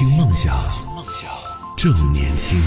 [0.00, 0.56] 听梦想，
[1.76, 2.58] 正年轻。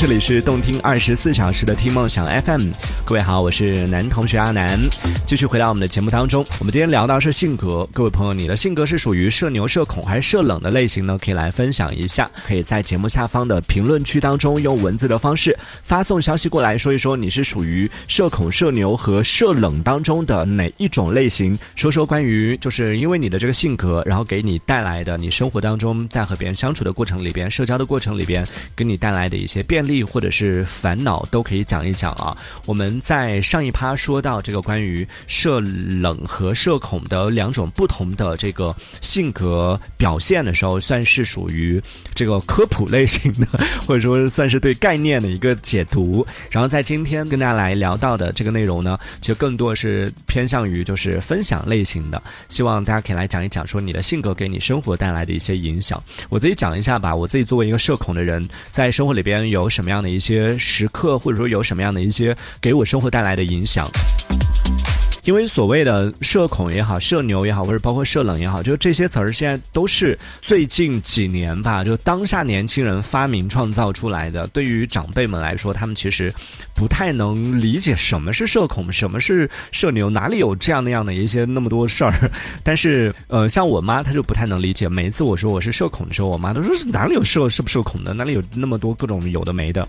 [0.00, 2.70] 这里是动听二十四小时的听梦想 FM，
[3.04, 4.80] 各位好，我是男同学阿南，
[5.26, 6.42] 继续回到我们的节目当中。
[6.58, 11.18] 我们今天聊到是性格，各位朋友，你的性格是属于社牛、社恐还是社冷的类型呢？
[11.22, 28.42] 可以来分享一下，可以在节目下方的评论区当中用文字的方式发送消息过来，说一说你是属于社恐、社牛和社冷当中的哪一种类型，说说关于就是因为你的这个性格，然后给你带来的你生活当中在和别人相处的过程里边、社交的过程里边，
[28.74, 29.89] 给你带来的一些便利。
[30.02, 32.36] 或者是烦恼都可以讲一讲啊。
[32.66, 41.82] 我们在上一趴说到这个关于社冷和社恐的两种不同的这个性格表现的时候，算是属于
[42.14, 43.46] 这个科普类型的，
[43.86, 46.26] 或者说算是对概念的一个解读。
[46.50, 56.02] 然后在今天跟大家来聊到的这个内容呢，其实更多是偏向于就是分享类型的，希望大家可以来讲一讲说你的性格给你生活带来的一些影响。
[56.28, 63.88] 我自己讲一下吧，我自己作为一个社恐的人，在生活里边有什什么样的一些时刻，或者说有什么样的一些给我生活带来的影响？
[65.24, 74.46] 因为所谓的社恐也好，社牛也好，或者包括社冷也好，就这些词儿现在都是最近几年吧，就当下年轻人发明创造出来的。
[74.48, 76.32] 对于长辈们来说，他们其实
[76.74, 82.30] 不太能理解什么是社恐，什么是社牛，哪里有这样那样的一些那么多事儿。
[82.64, 84.88] 但是，呃，像我妈，她就不太能理解。
[84.88, 89.86] 每一次我说我是社恐的时候，我妈都说是哪里有社是不社恐的，哪里有那么多各种有的没的。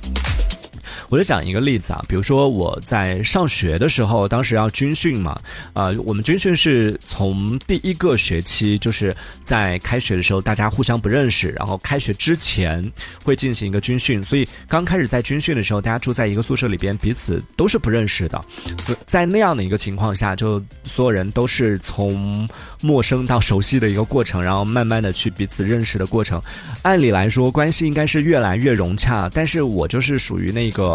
[1.10, 5.40] 我就讲一个例子啊，比如说我在上学的时候，当时要军训嘛，
[5.74, 12.84] 呃，我们军训是从第一个学期，就是在开学的时候大家互相不认识，然后开学之前
[13.24, 18.42] 会进行一个军训，所以刚开始在军训的时候，大家住在一个宿舍里边，彼此都是不认识的
[18.84, 22.48] 所，在那样的一个情况下，就所有人都是从
[22.82, 26.42] 陌生到熟悉的一个过程，然后慢慢的去彼此认识的过程，
[26.82, 30.91] 按理来说关系应该是越来越融洽，但是我就是属于那个。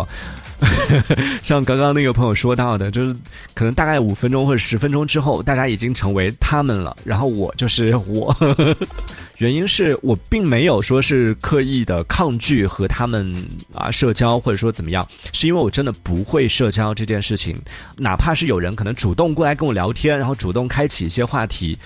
[1.43, 3.15] 像刚刚那个朋友说到的，就是
[3.53, 8.34] 可能大概五分钟或者十分钟之后，大家已经成为他们了，然后我就是我。
[9.37, 13.31] 原因是我并没有说是刻意的抗拒和他们
[13.75, 17.54] 啊社交，或者说怎么样，是因为我真的不会社交这件事情，
[17.98, 21.78] 哪怕是有人可能主动过来跟我聊天，然后主动开启一些话题。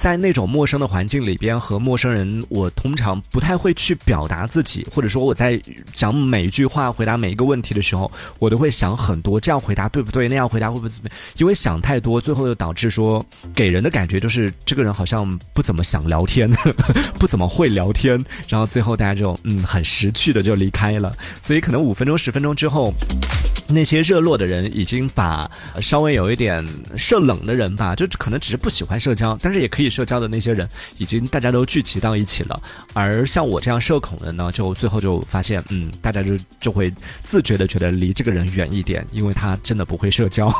[0.00, 5.60] 在那种陌生的环境里边和陌生人，我通常不太会去表达自己，或者说我在
[5.92, 10.26] 讲每一句话、回答每一个问题的时候，我都会想很多，这样回答对不对？
[10.26, 10.92] 那样回答会不会？
[11.36, 13.22] 因为想太多，最后又导致说
[13.54, 16.50] 给人的感觉就是这个人好像不怎么想聊天，
[17.20, 18.18] 不怎么会聊天，
[18.48, 21.14] 然后最后大家就嗯很识趣的就离开了。
[21.42, 22.90] 所以可能五分钟、十分钟之后。
[23.72, 25.48] 那些热络的人已经把
[25.80, 30.68] 稍微有一点社冷的人吧，就可能只是不喜欢社交，但是也可以社交的那些人，
[30.98, 32.60] 已经大家都聚集到一起了。
[32.94, 36.92] 而像我这样社恐的呢，就最后就发现，嗯，大家就就会
[37.22, 40.50] 自觉的觉得离这个人远一点，因为他真的不会社交，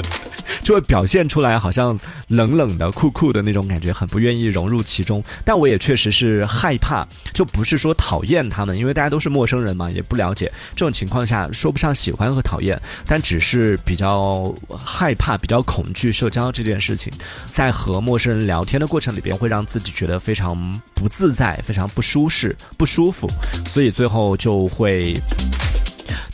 [0.64, 1.98] 就会表现出来好像
[2.28, 5.22] 冷冷的、酷酷的那种感觉，很不愿意融入其中。
[5.44, 10.50] 但我也确实是害怕，就不是说讨厌他们，因为大家都是陌生人嘛，也不了解。
[10.70, 12.42] 这种情况下，说不上喜欢和。
[12.46, 17.12] 讨厌，但只是比较害怕、比较恐惧社交这件事情，
[17.44, 23.26] 在和陌生人聊天的过程里边，会让自己觉得非常不自在、非常不舒适、不舒服，
[23.68, 25.14] 所以最后就会。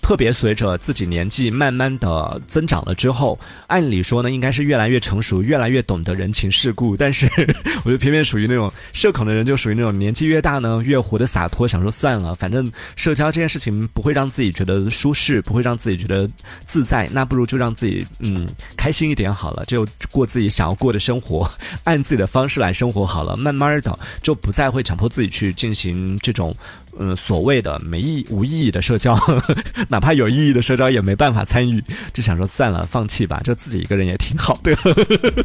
[0.03, 6.97] 特别随着自己年纪慢慢的增长了之后，按理说呢，应该是越来越成熟，越来越懂得人情世故。
[6.97, 7.31] 但是，
[7.85, 16.29] 我就偏偏属于那种社恐的人，就属于那种年纪越大呢，越活得洒脱，想说算了，反正社交这件事情不会让自己觉得舒适，不会让自己觉得
[16.67, 21.49] 自在，那不如就让自己嗯开心一点好了，就过自己想要过的生活，
[21.85, 23.37] 按自己的方式来生活好了。
[23.37, 26.55] 慢慢的就不再会强迫自己去进行这种。
[27.05, 29.19] 嗯，所谓的没意无意义的社交，
[29.91, 31.83] 哪怕有意义的社交也没办法参与，
[32.13, 34.73] 就想说算了，放弃吧，就自己一个人也挺好的。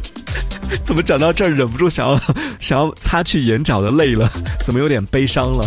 [0.86, 2.20] 怎么讲到这儿，忍不住想要
[2.60, 4.30] 想要擦去眼角的泪了？
[4.64, 5.64] 怎么有点悲伤了？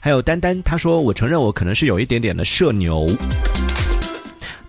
[0.00, 3.06] 还有丹丹，他说我承认我可能是有一点点的社牛。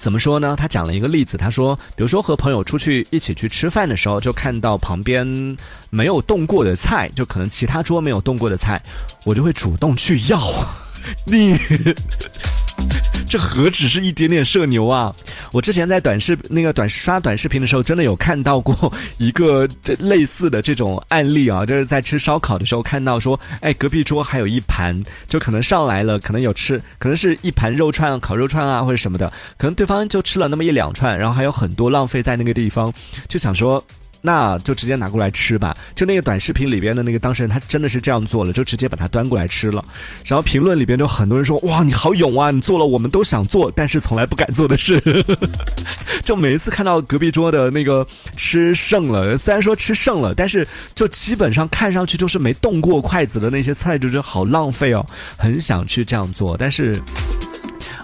[0.01, 0.55] 怎么说呢？
[0.57, 5.55] 他讲了一个例子，他说，比如说和朋友出去一起去吃饭的时候，就看到旁边
[5.91, 8.81] 没有动过的菜，就可能其他桌没有动过的菜，
[9.25, 10.41] 我就会主动去要
[11.27, 11.55] 你。
[13.29, 15.13] 这何止是一点点社牛啊！
[15.51, 32.93] 我之前在短视那个短刷短视频的时候，真的有看到过一个这类似的这种案例啊，就是在吃烧烤的时候看到说，哎，隔壁桌还有一盘，就可能上来了，可能有吃，可能是一盘肉串、烤肉串啊或者什么的，可能对方就吃了那么一两串，然后还有很多浪费在那个地方，
[33.27, 33.83] 就想说。
[34.21, 35.75] 那就直接拿过来吃吧。
[35.95, 39.83] 就那个短视频里边的那个当事人，他真的是这样做了，就直接把它端过来吃了。
[40.25, 42.51] 然后评论里边就很多人说：“哇，你好勇啊！
[42.51, 45.01] 你做了我们都想做，但是从来不敢做的事。
[46.23, 55.05] ”就每一次看到隔壁桌的那个吃剩了，虽然说吃剩了，但是就基本上看上去就是没动过筷子的那些菜，就觉得好浪费哦，
[55.37, 56.95] 很想去这样做，但是。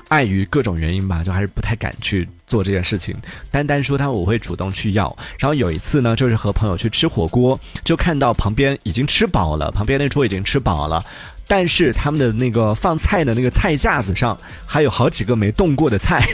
[0.10, 3.16] 碍于各种原因吧，就还是不太敢去做这件事情。
[3.52, 5.16] 单单说他，我会主动去要。
[5.38, 11.04] 然后有一次呢，就是和朋友去吃火锅，就看到旁边已经吃饱了，旁边那桌已经吃饱了，
[11.48, 16.26] 但是他们的那个放菜的那个菜架子上还有好几个没动过的菜，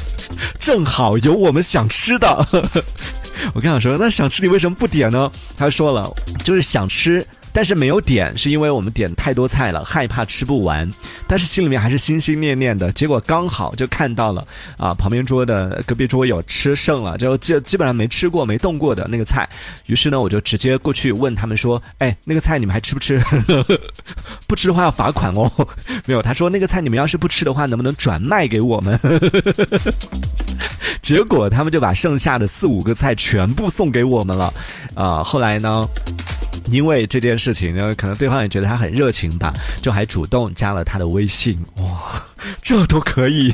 [0.58, 2.48] 正好有我们想吃的。
[3.54, 5.30] 我跟他说，那想吃你为什么不点呢？
[5.56, 6.10] 他说了，
[6.42, 7.26] 就是想吃。
[7.52, 10.90] 但是没有点，是因为我们点太多菜了，害怕吃不完。
[11.26, 12.90] 但是心里面还是心心念念的。
[12.92, 19.48] 结果刚好就看到了啊，旁边桌的隔壁桌有吃剩了，就基基本上没吃过、没动过的那个菜。
[19.86, 23.20] 于是呢，我就直接过去问他们说：“哎，那个菜你们还吃不吃？
[24.46, 25.50] 不吃的话要罚款哦。”
[26.06, 28.98] 没有，他说那个菜你们要是不吃的话，能不能转卖给我们？
[31.02, 34.52] 结果他们就把剩下的四五个菜全部送给我们了。
[34.94, 35.86] 啊，后来呢？
[36.70, 39.52] 因为这件事情呢，可能对方也觉得他很热情吧，
[39.82, 41.58] 就还主动加了他的微信。
[41.76, 42.00] 哇，
[42.62, 43.52] 这都可以！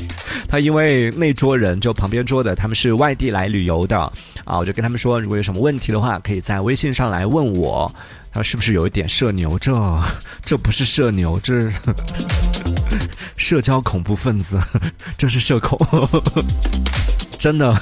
[0.48, 3.98] 他因为那桌人就旁边桌的他们是外地来旅游的
[4.44, 7.90] 啊，我就跟他们说，如果有什么问题的话，可以在微信上来问我。
[8.32, 9.58] 他说是不是有一点社牛？
[9.58, 9.72] 这
[10.44, 11.72] 这不是社牛，这是
[13.36, 14.60] 社交恐怖分子，
[15.16, 15.78] 这是社恐。
[17.38, 17.74] 真的，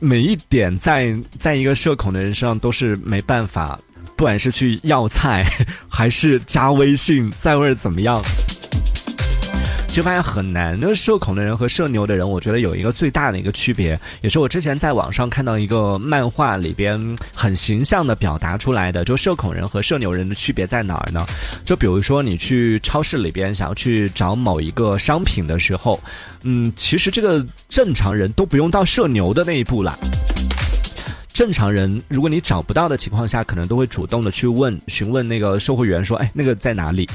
[0.00, 3.78] 每一点在在一个社恐的人身上都是没办法。
[4.16, 5.44] 不管是去要菜，
[5.88, 8.22] 还是加微信，再或者怎么样，
[9.88, 10.78] 就发现很难。
[10.80, 19.04] 那社恐的人和社牛的人，我觉得有一个最大的一个区别，也是我之前在网上看到一个漫画里边很形象的表达出来的。
[19.04, 21.24] 就社恐人和社牛人的区别在哪儿呢？
[21.64, 26.00] 就比如说你去超市里边想要去找某一个商品的时候，
[26.42, 29.98] 嗯，其实这个正常人都不用到社牛的那一步了。
[31.34, 37.08] 正常人，如果你找不到的情况下，可能都会主动的去问、询问那个售货员说：“哎，那个在哪里？”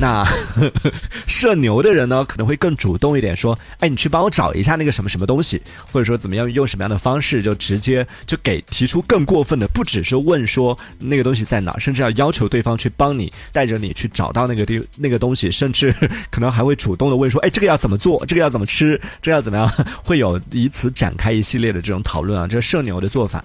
[0.00, 0.26] 那
[1.28, 5.62] 社牛的人呢，可能会更主动一点，说：“哎，你去帮我找一下那个什么什么东西，
[5.92, 15.94] 或者说怎么样，用什么样的方式，就直接就给提出更过分的，不只是问说那个东西在哪，甚至要要求对方去帮你带着你去找到那个地那个东西，甚至
[16.32, 18.26] 可能还会主动的问说：“哎，这个要怎么做？
[18.26, 19.00] 这个要怎么吃？
[19.22, 19.70] 这要怎么样？
[20.02, 23.44] ”会有以此展开一系列的这种讨论啊，这是社牛的做法。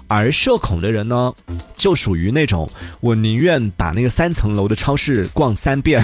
[0.11, 1.33] 而社恐的人呢，
[1.73, 2.69] 就属于那种
[2.99, 6.03] 我宁愿把那个三层楼的超市逛三遍，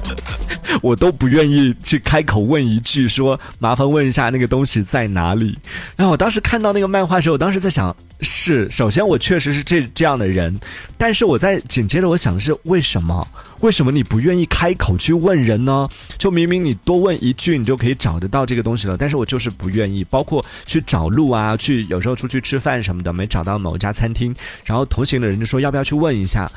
[0.80, 5.58] 我都不愿意去开口问一句说麻烦问一下那个东西在哪里。
[5.94, 7.94] 然后我当时看到那个漫画的时候，我当时在想。
[8.20, 10.58] 是，首先我确实是这这样的人，
[10.96, 13.24] 但是我在紧接着我想的是为什么？
[13.60, 15.88] 为什么你不愿意开口去问人呢？
[16.18, 20.02] 就明明你多问一句，你就可以找得到这个东西了，但是我就是不愿意。
[20.02, 24.32] 包括去找路啊，去有时候出去吃饭什么的，没找到某家餐厅，
[24.64, 26.48] 然后同行的人就说要不要去问一下？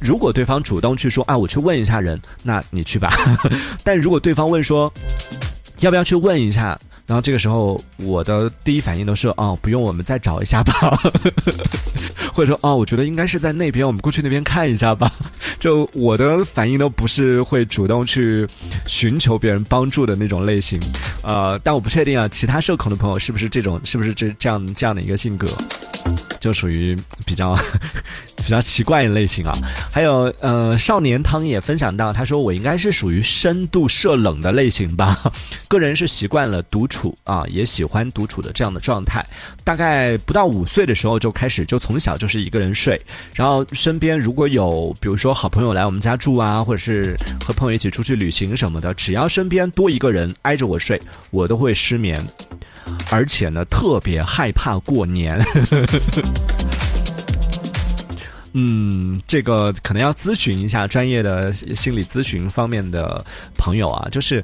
[0.00, 3.12] 如果对方主动去说啊，我去问一下人，那你去吧。
[3.84, 4.92] 但如果对方问说
[5.80, 6.78] 要不要去问一下？
[7.06, 10.72] 然后这个时候，我的第一反应都是哦，不用，我们再找一下吧，
[12.34, 15.08] 或者说哦，我觉得应该是在那边，我们过去那边看一下吧。
[15.60, 18.44] 就我的反应都不是会主动去
[18.88, 20.80] 寻求别人帮助的那种类型，
[21.22, 25.46] 呃，但我不确定啊，其他社恐的朋友是不是这种，是不是这这样这样的一个性格，
[26.40, 27.56] 就属于比较。
[28.46, 29.52] 比较奇怪的类型啊，
[29.90, 35.20] 还有呃，少年汤也分享到，他说我应该是属于深度社冷的类型吧，
[35.66, 39.26] 个人是习惯了独处啊，也喜欢独处的这样的状态。
[39.64, 43.02] 大概不到五岁的时候就开始，就从小就是一个人睡，
[43.34, 52.24] 然后身边如果有比如说好朋友来我们家住啊，或者是和朋友一起出去旅行什么的，只要身边多一个人挨着我睡，我都会失眠，
[53.10, 55.38] 而且呢特别害怕过年。
[58.58, 63.22] 嗯，这个可能要咨询一下专业的心理咨询方面的
[63.58, 64.42] 朋友啊，就是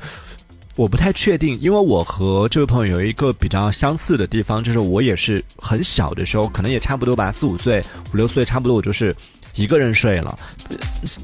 [0.77, 7.83] 我不太确定，因为我和这位朋友有一个比较相似的地方，就是我也是很小的时候，可能也差不多吧，四五岁、
[8.13, 9.17] 五六岁，差不多我就是
[9.55, 10.39] 一个人睡了。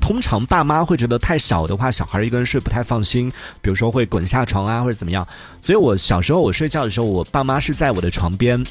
[0.00, 3.30] 通常爸妈会觉得太小的话，小孩一个人睡不太放心，
[3.61, 5.26] 比如说会滚下床啊，或者怎么样。
[5.62, 8.62] 所以我小时候我睡觉的时候，我爸妈是在我的床边。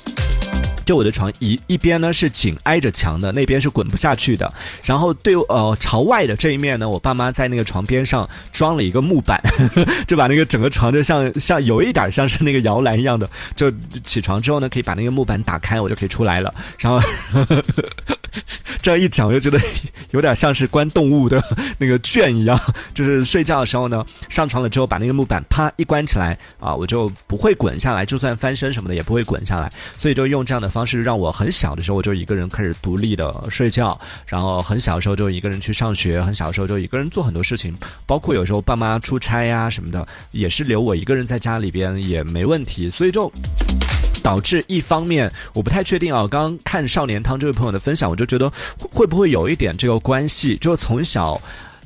[0.85, 4.53] 就我的床一一边呢是紧挨着墙的，那边是滚不下去的。
[4.85, 9.37] 然后对呃朝外的这一面呢，我爸妈在那个床边上装了一个木板，
[10.07, 13.69] 就把那个整个床就像像有一点像是那个摇篮一样的，就
[14.05, 16.55] 起床之后呢，可以把那个木板打开，我就可以出来了。
[16.79, 17.05] 然后
[18.81, 19.59] 这样一讲，我就觉得
[20.11, 21.43] 有点像是关动物的
[21.77, 22.59] 那个圈一样，
[22.93, 30.67] 就是睡觉的时候呢，上床了之后把那个木板啪一关起来啊，我就不会滚下来，就算翻身什么的也不会滚下来，所以就用这样的。
[30.69, 37.75] 方式让我很小的时候我就一个人开始独立的睡觉，然后很小的时候就一个人去上学，很小的时候就一个人做很多事情，
[38.05, 43.31] 包括有时候爸妈出差呀什么的，也是留我一个人在家里边也没问题，所以就
[44.27, 46.27] 导致一方面我不太确定啊。
[46.27, 48.51] 刚刚看少年汤这位朋友的分享，我就觉得
[48.91, 51.39] 会不会有一点这个关系，就从小。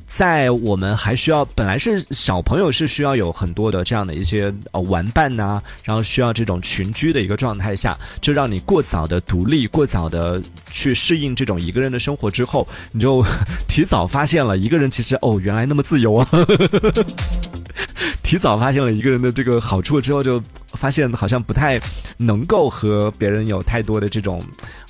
[0.08, 13.24] 在我们还需要，本来是小朋友是需要有很多的这样的一些呃玩伴呐，然后需要这种群居的一个状态下，就让你过早的独立，过早的去适应这种一个人的生活之后，你就
[13.70, 16.28] 提早发现了一个人其实哦原来那么自由啊。
[18.22, 21.80] 提早发现了一个人的这个好处之后，就发现好像不太
[22.18, 24.42] 能够和别人有太多的这种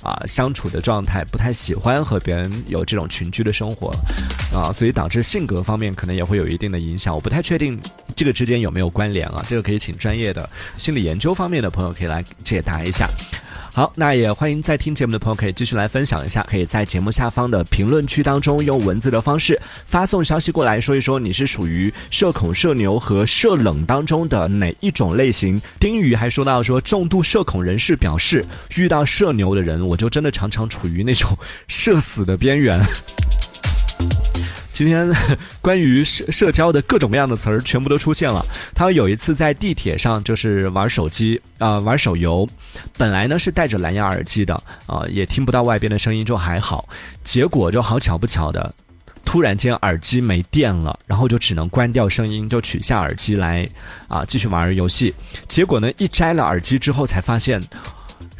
[0.02, 3.92] 啊相处的状态，不太喜欢和别人有这种群居的生活。
[4.54, 7.14] 啊，所以导致性格方面可能也会有一定的影响。
[7.14, 7.80] 我不太确定
[8.14, 13.08] 这个之间有没有关联啊，这个可以请专业的心理研究方面的朋友可以来解答一下。
[13.74, 25.58] 好，那也欢迎在听节目的朋友可以继续来分享一下，可以在节目下方的评论区当中用文字的方式发送消息过来，说一说你是属于社恐、社牛和社冷当中的哪一种类型。
[25.80, 28.44] 丁宇还说到说，重度社恐人士表示，
[28.76, 31.34] 遇到社牛的人，我就真的常常处于那种
[31.66, 32.78] 社死的边缘。
[34.72, 35.08] 今天
[35.60, 38.44] 关于社社交的各种各样的词儿全部都出现了。
[38.74, 42.48] 他有一次在地铁上就是玩手机啊，玩手游，
[42.96, 44.54] 本来呢是戴着蓝牙耳机的
[44.86, 46.88] 啊，也听不到外边的声音，就还好。
[47.22, 48.74] 结果就好巧不巧的，
[49.24, 53.68] 突然间耳机没电了，然后就只能关掉声音，就取下耳机来
[54.08, 55.14] 啊继续玩游戏。
[55.46, 57.60] 结果呢，一摘了耳机之后才发现，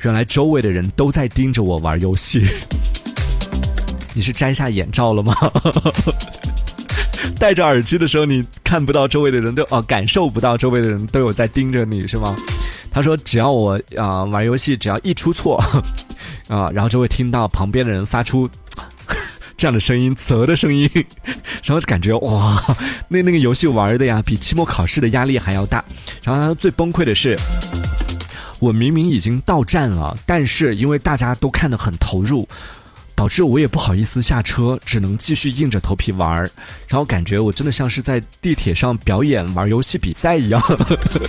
[0.03, 2.47] 原来周围的人都在盯着我玩游戏。
[4.15, 5.35] 你是摘下眼罩了吗？
[7.39, 12.35] 戴着耳机的时候，你看不到周围的人都哦，感受不到周围的人都有在盯着你是吗？
[12.91, 15.57] 他说，只要我啊玩游戏，只要一出错
[16.49, 18.49] 啊，然后就会听到旁边的人发出
[19.57, 20.91] 这样的声音，啧的声音，
[21.65, 22.61] 然后就感觉哇，
[23.09, 25.83] 那那个游戏玩的呀，比期末考试的压力还要大。
[26.25, 27.37] 然后他最崩溃的是，
[28.59, 32.49] 我明明已经到站了，但是因为大家都看得很投入。
[33.15, 36.51] 导致我也不好意思下车，只能继续硬着头皮玩儿，
[36.89, 40.63] 然后感觉我真的像是在地铁上表演玩游戏比赛一样，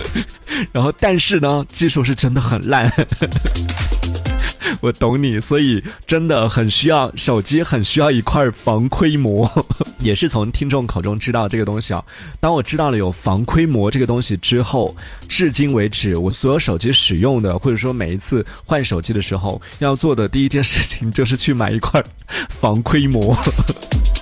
[0.72, 2.90] 然后但是呢，技术是真的很烂。
[4.80, 9.50] 我懂你，所以真的很需要手机，很需要一块防窥膜。
[10.00, 12.04] 也是从听众口中知道这个东西啊。
[12.40, 14.94] 当我知道了有防窥膜这个东西之后，
[15.28, 22.02] 至今为止，我所有手机使用的，或者说每一次换手机的时候要做的第一件事情，就是去买一块
[22.48, 23.36] 防窥膜，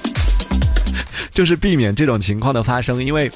[1.33, 3.31] 就是避免这种情况的发生，因为。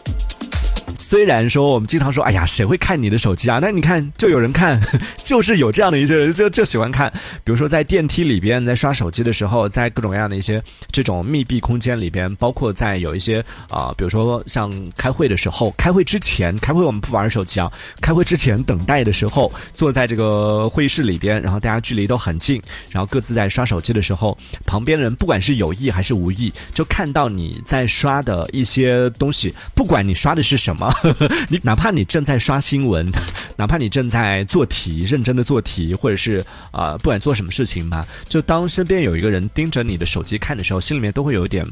[1.09, 3.61] 虽然说我们经常说，哎呀，谁会看你的手机啊？
[3.63, 4.81] 那你看，就有人看，
[5.17, 7.09] 就是有这样的一些人，就就喜欢看。
[7.45, 10.61] 比如说在电梯里边，在刷手机的时候，在各种各样的一些
[10.91, 17.71] 这种密闭空间里边，包括在有一些啊，比如说像开会的时候，开会之前，开会我们不玩手机啊，
[18.01, 22.61] 开会之前等待的时候，坐在这个会议室里边，然后大家距离都很近，
[22.91, 24.37] 然后各自在刷手机的时候，
[24.67, 30.93] 旁边的人不管是有意还是无意，就看到你在刷的一些东西，不管你刷的是什么。
[31.49, 33.11] 你哪怕你正在刷新闻，
[33.57, 41.67] 哪怕你正在做题，认真的做题，或者是啊，不管做什么事情吧，就当身边有一个人盯着你的手机看的时候，心里面都会有一点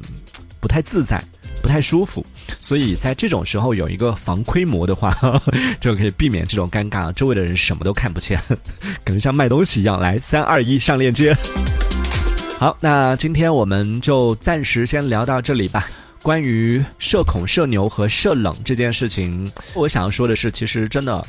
[0.60, 1.22] 不太自在，
[1.60, 2.24] 不太舒服。
[2.58, 5.14] 所以在这种时候有一个防窥膜的话，
[5.80, 8.40] 就可以避免这种尴尬，周围的人什么都看不见，
[9.04, 10.00] 感觉像卖东西一样。
[10.00, 11.36] 来，三二一，上链接。
[12.58, 15.86] 好，那今天我们就暂时先聊到这里吧。
[16.24, 21.22] 关于社恐、社牛和社冷这件事情，我想要说的是，其实真的。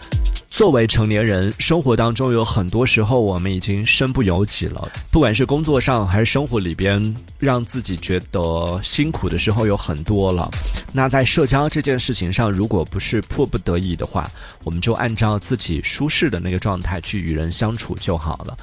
[0.55, 10.49] 作为成年人，生活当中有很多时候我们已经身不由己了，不管是工作上还是生活里边，让自己觉得辛苦的时候有很多了。
[10.93, 14.31] 那在社交这件事情上，如果不是迫不得已的话，
[14.63, 18.57] 我们就按照自己舒适的那个状态去与人相处就好了。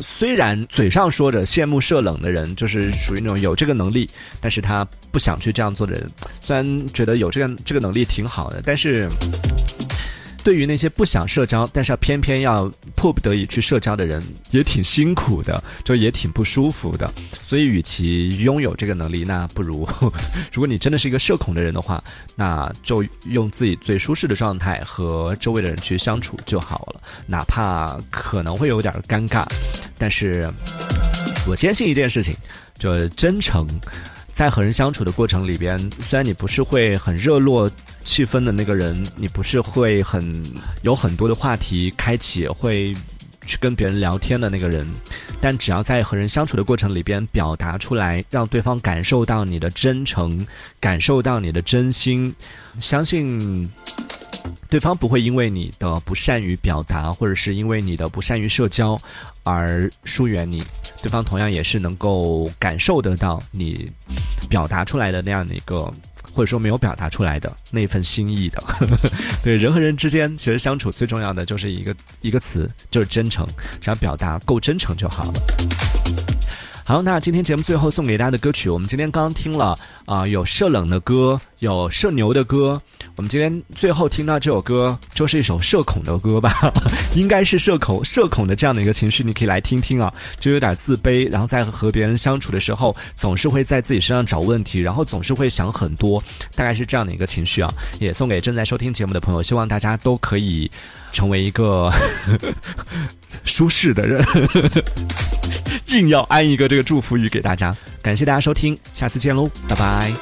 [0.00, 4.06] 虽然嘴上说着羡慕社冷的人，就是属于那种有这个能力，
[4.38, 6.06] 但是他不想去这样做的人。
[6.42, 9.08] 虽然觉得有这样这个能力挺好的，但是。
[10.48, 12.64] 对于那些不想社交，但是偏偏要
[12.96, 17.12] 迫不得已去社交的人，也挺辛苦的，就也挺不舒服的。
[17.42, 19.86] 所以，与其拥有这个能力，那不如，
[20.50, 22.02] 如果你真的是一个社恐的人的话，
[22.34, 29.44] 那就用自己最舒适的状态和周围的人去相处就好了，哪怕可能会有点尴尬，
[29.98, 30.50] 但是
[31.46, 32.34] 我坚信一件事情，
[32.78, 33.68] 就真诚。
[34.30, 37.68] 在和人相处的过程里边，虽然你不是会很热络
[38.18, 40.44] 气氛的那个人，你不是会很
[40.82, 42.92] 有很多的话题开启，会
[43.46, 44.84] 去跟别人聊天的那个人，
[45.40, 50.44] 但只要在和人相处的过程里边表达出来，让对方感受到你的真诚，
[50.80, 52.34] 感受到你的真心，
[52.80, 53.70] 相信。
[54.70, 58.98] 对方不会因为你的不善于表达，或者是因为你的不善于社交
[59.42, 60.62] 而疏远你。
[61.02, 63.90] 对方同样也是能够感受得到你
[64.48, 65.92] 表达出来的那样的一个，
[66.38, 68.62] 或者说没有表达出来的那份心意的。
[69.42, 73.44] 对人和人之间，其实相处最重要的就是一个一个词，就是真诚。
[73.80, 75.32] 只要表达够真诚就好了。
[76.84, 79.76] 好，那今天节目最后送给大家的歌曲，我们今天刚刚听了
[80.06, 82.80] 啊，有社冷的歌，有社牛的歌。
[83.18, 86.72] 我们今天最后听到这首歌，就是一首社恐的歌吧？
[87.16, 96.22] 应该是社恐、社恐的这样的一个情绪，你可以来听听啊，就有点自卑，然后在和别人相处的时候，总是会在自己身上找问题，然后总是会想很多，
[96.54, 97.68] 大概是这样的一个情绪啊。
[97.98, 100.70] 也送给正在收听节目的朋友，希望大家都可以
[101.10, 101.92] 成为一个
[103.42, 104.24] 舒适的人，
[105.88, 107.76] 硬要安一个这个祝福语给大家。
[108.00, 110.12] 感谢大家收听，下次见喽，拜拜。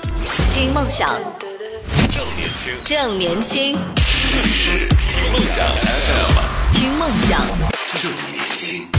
[0.50, 1.15] 听梦想。
[2.85, 3.77] 正年轻，
[4.33, 7.47] 这里是听梦想 FM，听梦想，
[8.01, 8.96] 正年。